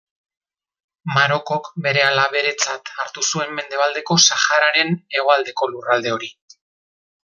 Marokok 1.17 1.69
berehala 1.87 2.25
beretzat 2.37 2.91
hartu 3.03 3.27
zuen 3.29 3.55
Mendebaldeko 3.61 4.21
Sahararen 4.29 4.99
hegoaldeko 5.17 5.73
lurralde 5.75 6.19
hori. 6.21 6.37